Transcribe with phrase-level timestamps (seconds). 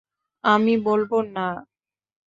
[0.43, 1.47] আমি বলব না।